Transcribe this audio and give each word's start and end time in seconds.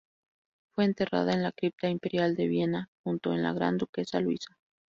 Fue 0.73 0.85
enterrada 0.85 1.31
en 1.31 1.43
la 1.43 1.51
Cripta 1.51 1.87
Imperial 1.87 2.35
de 2.35 2.47
Viena, 2.47 2.89
junto 3.03 3.33
a 3.33 3.37
la 3.37 3.53
Gran 3.53 3.77
Duquesa 3.77 4.19
Luisa. 4.19 4.57